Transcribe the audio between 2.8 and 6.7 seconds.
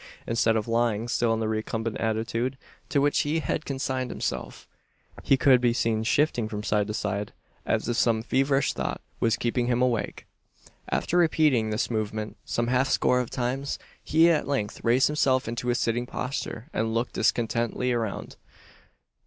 to which he had consigned himself, he could be seen shifting from